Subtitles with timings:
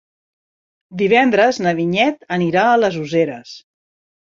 [1.01, 3.55] Divendres na Vinyet anirà a les Useres.